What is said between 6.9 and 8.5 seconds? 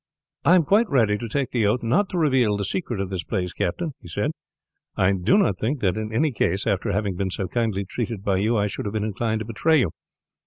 having been so kindly treated by